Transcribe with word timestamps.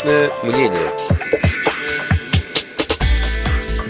Личное 0.00 0.30
мнение. 0.42 0.90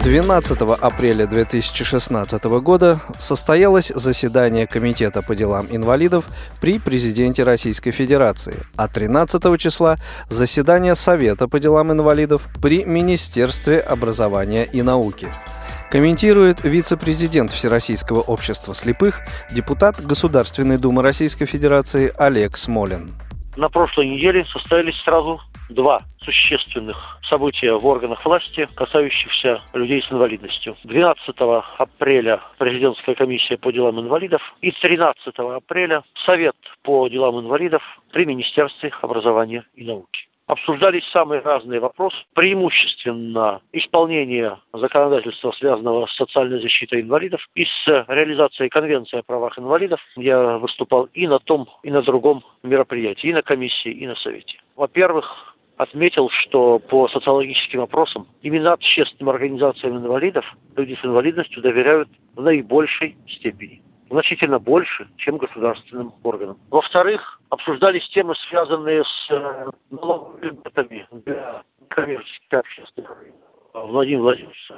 12 0.03 0.61
апреля 0.81 1.27
2016 1.27 2.45
года 2.45 3.01
состоялось 3.19 3.93
заседание 3.95 4.67
Комитета 4.67 5.23
по 5.23 5.37
делам 5.37 5.69
инвалидов 5.71 6.25
при 6.61 6.81
президенте 6.81 7.45
Российской 7.45 7.93
Федерации, 7.93 8.57
а 8.77 8.89
13 8.89 9.57
числа– 9.57 9.99
заседание 10.29 10.97
Совета 10.97 11.47
по 11.47 11.61
делам 11.61 11.93
инвалидов 11.93 12.49
при 12.61 12.85
Министерстве 12.85 13.79
образования 13.79 14.65
и 14.65 14.83
науки. 14.83 15.29
Комментирует 15.93 16.65
вице-президент 16.65 17.53
Всероссийского 17.53 18.21
общества 18.21 18.75
слепых, 18.75 19.21
депутат 19.53 20.05
Государственной 20.05 20.79
Думы 20.79 21.03
Российской 21.03 21.47
Федерации 21.47 22.13
Олег 22.17 22.57
Смолин. 22.57 23.13
На 23.57 23.69
прошлой 23.69 24.09
неделе 24.09 24.45
состоялись 24.47 24.97
сразу 25.05 25.41
два 25.71 26.01
существенных 26.23 27.19
события 27.29 27.73
в 27.75 27.87
органах 27.87 28.25
власти, 28.25 28.69
касающихся 28.75 29.63
людей 29.73 30.03
с 30.03 30.13
инвалидностью. 30.13 30.77
12 30.85 31.35
апреля 31.79 32.41
президентская 32.59 33.15
комиссия 33.15 33.57
по 33.57 33.71
делам 33.71 34.01
инвалидов 34.01 34.43
и 34.61 34.71
13 34.73 35.35
апреля 35.39 36.03
Совет 36.27 36.57
по 36.83 37.09
делам 37.09 37.41
инвалидов 37.41 37.83
при 38.13 38.27
Министерстве 38.27 38.93
образования 39.01 39.65
и 39.75 39.85
науки 39.85 40.31
обсуждались 40.51 41.05
самые 41.13 41.41
разные 41.41 41.81
вопросы, 41.81 42.17
преимущественно 42.35 43.61
исполнение 43.73 44.59
законодательства, 44.73 45.53
связанного 45.53 46.07
с 46.07 46.17
социальной 46.17 46.61
защитой 46.61 47.03
инвалидов 47.03 47.41
и 47.55 47.65
с 47.65 48.05
реализацией 48.09 48.69
Конвенции 48.69 49.19
о 49.19 49.23
правах 49.23 49.59
инвалидов. 49.59 50.01
Я 50.17 50.59
выступал 50.59 51.05
и 51.15 51.27
на 51.27 51.39
том, 51.39 51.69
и 51.83 51.91
на 51.91 52.03
другом 52.03 52.45
мероприятии, 52.63 53.29
и 53.29 53.33
на 53.33 53.43
комиссии, 53.43 53.93
и 53.93 54.07
на 54.07 54.17
совете. 54.17 54.59
Во-первых, 54.77 55.50
отметил, 55.81 56.29
что 56.29 56.79
по 56.79 57.09
социологическим 57.09 57.81
опросам 57.81 58.27
именно 58.43 58.75
общественным 58.75 59.31
организациям 59.31 59.97
инвалидов 59.97 60.45
люди 60.77 60.95
с 61.01 61.05
инвалидностью 61.05 61.63
доверяют 61.63 62.09
в 62.35 62.43
наибольшей 62.43 63.17
степени 63.27 63.83
значительно 64.11 64.59
больше, 64.59 65.09
чем 65.17 65.39
государственным 65.39 66.13
органам. 66.23 66.59
Во-вторых, 66.69 67.41
обсуждались 67.49 68.07
темы, 68.11 68.35
связанные 68.49 69.05
с 69.05 69.31
э, 69.31 69.71
налоговыми 69.91 71.07
для 71.25 71.63
коммерческих 71.89 72.53
общественных 72.53 73.17
Владимир 73.73 74.21
Владимирович 74.21 74.71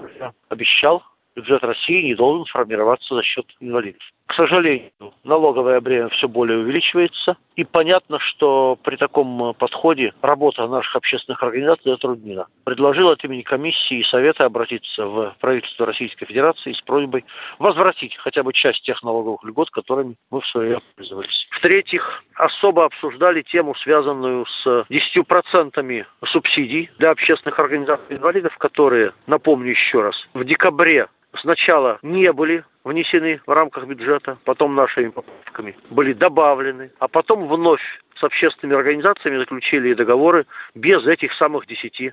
обещал, 0.51 1.03
бюджет 1.35 1.63
России 1.63 2.03
не 2.03 2.15
должен 2.15 2.45
формироваться 2.47 3.15
за 3.15 3.23
счет 3.23 3.47
инвалидов. 3.61 4.03
К 4.27 4.35
сожалению, 4.35 4.91
налоговое 5.25 5.79
бремя 5.81 6.09
все 6.09 6.27
более 6.27 6.59
увеличивается, 6.61 7.37
и 7.55 7.65
понятно, 7.65 8.19
что 8.19 8.79
при 8.83 8.97
таком 8.97 9.55
подходе 9.59 10.15
работа 10.23 10.67
наших 10.67 10.97
общественных 10.97 11.43
организаций 11.43 11.93
затруднена. 11.93 12.47
Предложил 12.65 13.11
от 13.11 13.23
имени 13.25 13.43
комиссии 13.43 13.99
и 13.99 14.05
совета 14.05 14.47
обратиться 14.47 15.05
в 15.05 15.35
правительство 15.39 15.85
Российской 15.85 16.25
Федерации 16.25 16.73
с 16.73 16.81
просьбой 16.81 17.27
возвратить 17.59 18.17
хотя 18.17 18.43
бы 18.43 18.55
часть 18.55 18.83
тех 18.85 19.03
налоговых 19.03 19.45
льгот, 19.45 19.69
которыми 19.71 20.15
мы 20.31 20.41
в 20.41 20.47
свое 20.47 20.69
время 20.69 20.83
пользовались. 20.97 21.47
В-третьих, 21.51 22.23
особо 22.37 22.87
обсуждали 22.87 23.43
тему, 23.43 23.75
связанную 23.83 24.47
с 24.47 24.87
10% 24.91 26.07
субсидий 26.25 26.91
для 26.99 27.11
общественных 27.11 27.59
организаций 27.59 28.17
инвалидов, 28.17 28.57
которые, 28.57 29.13
напомню 29.27 29.73
еще 29.73 30.01
раз, 30.01 30.17
в 30.33 30.43
декабре 30.45 31.09
сначала 31.41 31.99
не 32.03 32.33
были 32.33 32.65
внесены 32.85 33.41
в 33.47 33.51
рамках 33.51 33.87
бюджета, 33.87 34.39
потом 34.45 34.75
нашими 34.75 35.09
поправками 35.09 35.77
были 35.91 36.13
добавлены, 36.13 36.91
а 36.99 37.09
потом 37.09 37.47
вновь 37.49 37.83
с 38.19 38.25
общественными 38.25 38.79
организациями 38.79 39.39
заключили 39.39 39.95
договоры 39.95 40.47
без 40.75 41.05
этих 41.07 41.33
самых 41.35 41.65
10%. 41.67 42.13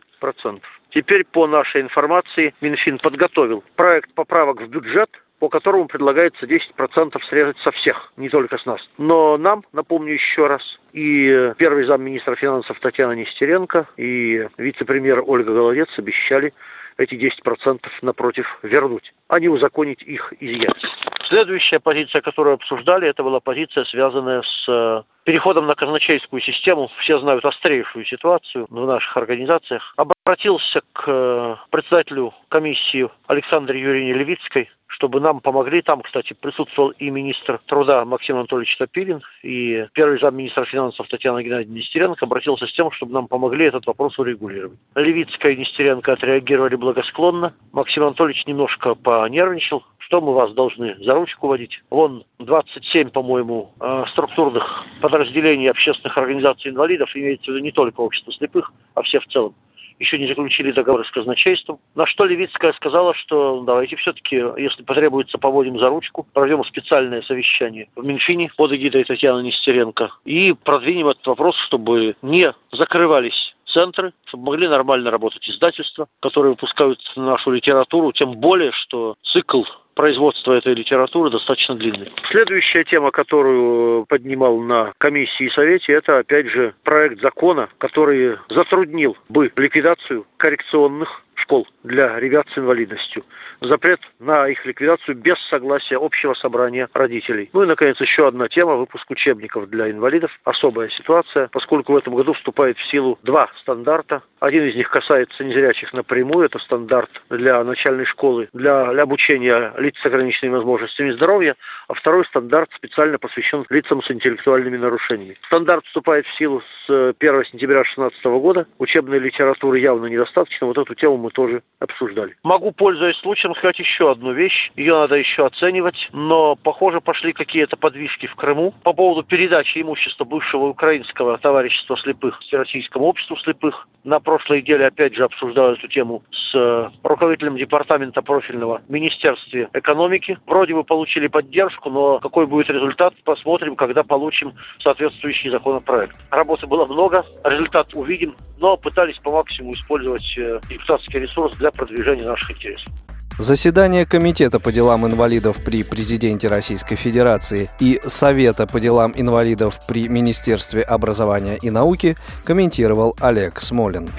Теперь 0.91 1.23
по 1.25 1.47
нашей 1.47 1.81
информации 1.81 2.53
Минфин 2.61 2.97
подготовил 2.97 3.63
проект 3.75 4.13
поправок 4.13 4.61
в 4.61 4.67
бюджет, 4.67 5.09
по 5.39 5.49
которому 5.49 5.87
предлагается 5.87 6.45
10% 6.45 7.17
срезать 7.29 7.57
со 7.59 7.71
всех, 7.71 8.11
не 8.17 8.29
только 8.29 8.57
с 8.57 8.65
нас. 8.65 8.81
Но 8.97 9.37
нам, 9.37 9.63
напомню 9.71 10.13
еще 10.13 10.47
раз, 10.47 10.61
и 10.91 11.53
первый 11.57 11.85
замминистра 11.85 12.35
финансов 12.35 12.77
Татьяна 12.79 13.13
Нестеренко, 13.13 13.87
и 13.97 14.47
вице-премьер 14.57 15.23
Ольга 15.25 15.53
Голодец 15.53 15.87
обещали 15.97 16.53
эти 16.99 17.15
10% 17.15 17.79
напротив 18.01 18.45
вернуть, 18.61 19.13
а 19.29 19.39
не 19.39 19.47
узаконить 19.47 20.01
их 20.03 20.33
изъять. 20.39 20.83
Следующая 21.29 21.79
позиция, 21.79 22.21
которую 22.21 22.55
обсуждали, 22.55 23.07
это 23.07 23.23
была 23.23 23.39
позиция, 23.39 23.85
связанная 23.85 24.41
с 24.41 24.65
э, 24.67 25.03
переходом 25.25 25.67
на 25.67 25.75
казначейскую 25.75 26.41
систему. 26.41 26.89
Все 27.01 27.19
знают 27.19 27.45
острейшую 27.45 28.03
ситуацию 28.05 28.65
в 28.67 28.85
наших 28.87 29.15
организациях. 29.15 29.93
Обратился 29.95 30.81
к 30.91 31.03
э, 31.05 31.55
председателю 31.69 32.33
комиссии 32.49 33.07
Александре 33.27 33.79
Юрьевне 33.79 34.13
Левицкой 34.13 34.69
чтобы 34.99 35.21
нам 35.21 35.39
помогли. 35.39 35.81
Там, 35.81 36.01
кстати, 36.01 36.33
присутствовал 36.33 36.89
и 36.89 37.09
министр 37.09 37.59
труда 37.67 38.03
Максим 38.03 38.35
Анатольевич 38.35 38.75
Топилин, 38.77 39.21
и 39.43 39.85
первый 39.93 40.19
замминистра 40.19 40.65
финансов 40.65 41.07
Татьяна 41.07 41.41
Геннадьевна 41.41 41.79
Нестеренко 41.79 42.25
обратился 42.25 42.67
с 42.67 42.73
тем, 42.73 42.91
чтобы 42.91 43.13
нам 43.13 43.27
помогли 43.27 43.65
этот 43.67 43.85
вопрос 43.85 44.19
урегулировать. 44.19 44.77
Левицкая 44.95 45.53
и 45.53 45.57
Нестеренко 45.57 46.11
отреагировали 46.11 46.75
благосклонно. 46.75 47.53
Максим 47.71 48.03
Анатольевич 48.03 48.45
немножко 48.45 48.95
понервничал, 48.95 49.85
что 50.09 50.21
мы 50.21 50.33
вас 50.33 50.51
должны 50.53 50.95
за 50.99 51.13
ручку 51.13 51.47
водить. 51.47 51.79
Вон 51.91 52.23
27, 52.39 53.11
по-моему, 53.11 53.71
э, 53.79 54.05
структурных 54.11 54.83
подразделений 55.01 55.69
общественных 55.69 56.17
организаций 56.17 56.71
инвалидов, 56.71 57.11
имеется 57.13 57.45
в 57.45 57.53
виду 57.53 57.63
не 57.63 57.71
только 57.71 58.01
общество 58.01 58.33
слепых, 58.33 58.71
а 58.95 59.03
все 59.03 59.19
в 59.19 59.27
целом 59.27 59.53
еще 59.99 60.17
не 60.17 60.27
заключили 60.27 60.71
договор 60.71 61.05
с 61.05 61.11
казначейством. 61.11 61.77
На 61.93 62.07
что 62.07 62.25
Левицкая 62.25 62.73
сказала, 62.73 63.13
что 63.13 63.61
давайте 63.61 63.97
все-таки, 63.97 64.37
если 64.57 64.81
потребуется, 64.81 65.37
поводим 65.37 65.77
за 65.77 65.89
ручку, 65.89 66.25
проведем 66.33 66.63
специальное 66.63 67.21
совещание 67.23 67.89
в 67.95 68.03
Минфине 68.03 68.49
под 68.57 68.71
эгидой 68.71 69.03
Татьяны 69.03 69.43
Нестеренко 69.43 70.09
и 70.25 70.53
продвинем 70.53 71.09
этот 71.09 71.27
вопрос, 71.27 71.55
чтобы 71.67 72.15
не 72.23 72.51
закрывались 72.71 73.53
центры, 73.73 74.13
чтобы 74.25 74.45
могли 74.45 74.67
нормально 74.67 75.11
работать 75.11 75.47
издательства, 75.47 76.07
которые 76.21 76.51
выпускают 76.51 76.99
нашу 77.15 77.51
литературу, 77.51 78.11
тем 78.11 78.31
более, 78.33 78.71
что 78.71 79.15
цикл 79.31 79.63
производства 79.99 80.53
этой 80.53 80.75
литературы 80.75 81.29
достаточно 81.29 81.75
длинный. 81.75 82.09
Следующая 82.31 82.85
тема, 82.85 83.11
которую 83.11 84.05
поднимал 84.05 84.57
на 84.59 84.93
комиссии 84.97 85.47
и 85.47 85.49
совете, 85.49 85.91
это 85.91 86.19
опять 86.19 86.47
же 86.47 86.73
проект 86.85 87.19
закона, 87.19 87.67
который 87.79 88.37
затруднил 88.49 89.17
бы 89.27 89.51
ликвидацию 89.57 90.25
коррекционных 90.37 91.21
школ 91.49 91.67
для 91.83 92.19
ребят 92.19 92.45
с 92.53 92.57
инвалидностью. 92.57 93.23
Запрет 93.61 93.99
на 94.19 94.47
их 94.47 94.63
ликвидацию 94.65 95.17
без 95.17 95.35
согласия 95.49 95.97
общего 95.97 96.33
собрания 96.35 96.87
родителей. 96.93 97.49
Ну 97.53 97.63
и, 97.63 97.65
наконец, 97.65 97.99
еще 97.99 98.27
одна 98.27 98.47
тема– 98.47 98.75
выпуск 98.75 99.09
учебников 99.09 99.67
для 99.69 99.89
инвалидов. 99.89 100.31
Особая 100.43 100.89
ситуация, 100.89 101.49
поскольку 101.51 101.93
в 101.93 101.97
этом 101.97 102.13
году 102.13 102.33
вступает 102.33 102.77
в 102.77 102.91
силу 102.91 103.17
два 103.23 103.49
стандарта. 103.61 104.21
Один 104.39 104.63
из 104.63 104.75
них 104.75 104.89
касается 104.89 105.43
незрячих 105.43 105.91
напрямую. 105.91 106.45
Это 106.45 106.59
стандарт 106.59 107.09
для 107.29 107.63
начальной 107.63 108.05
школы, 108.05 108.47
для, 108.53 108.93
для 108.93 109.03
обучения 109.03 109.73
лиц 109.77 109.95
с 110.01 110.05
ограниченными 110.05 110.55
возможностями 110.55 111.11
здоровья. 111.11 111.55
А 111.87 111.95
второй 111.95 112.25
стандарт 112.25 112.69
специально 112.75 113.17
посвящен 113.17 113.65
лицам 113.69 114.03
с 114.03 114.11
интеллектуальными 114.11 114.77
нарушениями. 114.77 115.37
Стандарт 115.47 115.83
вступает 115.85 116.25
в 116.27 116.37
силу 116.37 116.61
с 116.85 117.13
1 117.19 117.45
сентября 117.51 117.83
2016 117.83 118.23
года. 118.25 118.67
Учебной 118.77 119.19
литературы 119.19 119.79
явно 119.79 120.05
недостаточно. 120.05 120.67
Вот 120.67 120.77
эту 120.77 120.93
тему 120.95 121.17
мы 121.17 121.31
тоже 121.39 121.63
обсуждали. 121.79 122.35
Могу, 122.43 122.73
пользуясь 122.73 123.15
случаем, 123.19 123.55
сказать 123.55 123.79
еще 123.79 124.11
одну 124.11 124.33
вещь. 124.33 124.71
Ее 124.75 124.93
надо 124.93 125.15
еще 125.15 125.45
оценивать, 125.45 125.95
но, 126.11 126.57
похоже, 126.57 126.99
пошли 126.99 127.31
какие-то 127.31 127.77
подвижки 127.77 128.27
в 128.27 128.35
Крыму 128.35 128.73
по 128.83 128.91
поводу 128.91 129.23
передачи 129.23 129.81
имущества 129.81 130.25
бывшего 130.25 130.65
украинского 130.65 131.37
товарищества 131.37 131.95
слепых 131.97 132.37
Российскому 132.51 133.05
обществу 133.05 133.37
слепых. 133.37 133.87
На 134.03 134.19
прошлой 134.19 134.61
неделе, 134.61 134.87
опять 134.87 135.15
же, 135.15 135.23
обсуждал 135.23 135.73
эту 135.73 135.87
тему 135.87 136.23
с 136.31 136.55
э, 136.55 136.89
руководителем 137.03 137.55
департамента 137.55 138.21
профильного 138.21 138.81
в 138.87 138.89
Министерстве 138.89 139.69
экономики. 139.73 140.37
Вроде 140.45 140.73
бы 140.73 140.83
получили 140.83 141.27
поддержку, 141.27 141.89
но 141.89 142.19
какой 142.19 142.47
будет 142.47 142.69
результат, 142.69 143.13
посмотрим, 143.23 143.75
когда 143.75 144.03
получим 144.03 144.53
соответствующий 144.81 145.49
законопроект. 145.49 146.15
Работы 146.31 146.65
было 146.65 146.85
много, 146.85 147.25
результат 147.43 147.93
увидим, 147.93 148.35
но 148.59 148.77
пытались 148.77 149.17
по 149.19 149.31
максимуму 149.31 149.73
использовать 149.75 150.37
э, 150.37 150.59
депутатский 150.69 151.19
ресурс 151.29 151.55
для 151.57 151.71
продвижения 151.71 152.25
наших 152.25 152.51
интересов. 152.51 152.93
Заседание 153.37 154.05
Комитета 154.05 154.59
по 154.59 154.71
делам 154.71 155.05
инвалидов 155.07 155.63
при 155.63 155.83
Президенте 155.83 156.49
Российской 156.49 156.95
Федерации 156.95 157.69
и 157.79 158.01
Совета 158.05 158.67
по 158.67 158.81
делам 158.81 159.13
инвалидов 159.15 159.79
при 159.87 160.09
Министерстве 160.09 160.81
образования 160.81 161.57
и 161.61 161.69
науки 161.69 162.17
комментировал 162.43 163.15
Олег 163.21 163.61
Смолин. 163.61 164.09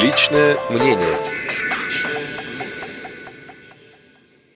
Личное 0.00 0.56
мнение. 0.70 1.39